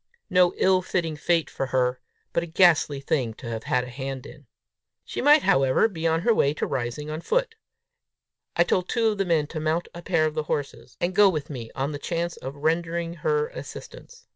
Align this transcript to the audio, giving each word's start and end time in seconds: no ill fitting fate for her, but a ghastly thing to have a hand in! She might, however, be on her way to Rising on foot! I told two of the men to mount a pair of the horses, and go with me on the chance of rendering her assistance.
no 0.31 0.55
ill 0.55 0.81
fitting 0.81 1.15
fate 1.15 1.47
for 1.47 1.67
her, 1.67 1.99
but 2.33 2.41
a 2.41 2.47
ghastly 2.47 2.99
thing 2.99 3.35
to 3.35 3.47
have 3.63 3.83
a 3.83 3.87
hand 3.87 4.25
in! 4.25 4.47
She 5.05 5.21
might, 5.21 5.43
however, 5.43 5.87
be 5.87 6.07
on 6.07 6.21
her 6.21 6.33
way 6.33 6.55
to 6.55 6.65
Rising 6.65 7.11
on 7.11 7.21
foot! 7.21 7.53
I 8.55 8.63
told 8.63 8.89
two 8.89 9.09
of 9.09 9.19
the 9.19 9.25
men 9.25 9.45
to 9.45 9.59
mount 9.59 9.89
a 9.93 10.01
pair 10.01 10.25
of 10.25 10.33
the 10.33 10.41
horses, 10.49 10.97
and 10.99 11.13
go 11.13 11.29
with 11.29 11.51
me 11.51 11.69
on 11.75 11.91
the 11.91 11.99
chance 11.99 12.35
of 12.37 12.55
rendering 12.55 13.13
her 13.21 13.49
assistance. 13.49 14.25